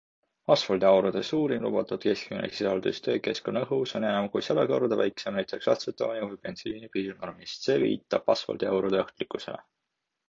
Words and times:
Asfaldiaurude 0.53 1.19
suurim 1.27 1.65
lubatud 1.65 2.01
keskmine 2.05 2.49
sisaldus 2.55 3.01
töökeskkonna 3.07 3.63
õhus 3.67 3.93
on 3.99 4.07
enam 4.13 4.29
kui 4.37 4.45
sada 4.47 4.63
korda 4.73 4.99
väiksem 5.03 5.37
näiteks 5.41 5.71
atsetooni 5.75 6.25
või 6.27 6.41
bensiini 6.49 6.91
piirnormist- 6.97 7.61
see 7.69 7.79
viitab 7.85 8.35
asfaldiaurude 8.39 9.05
ohtlikkusele. 9.07 9.65